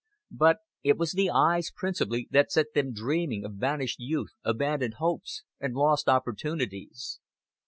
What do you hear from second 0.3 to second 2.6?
But it was the eyes principally that